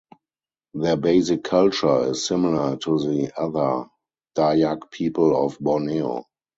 [0.73, 3.87] Their basic culture is similar to the other
[4.35, 6.25] Dayak people of Borneo.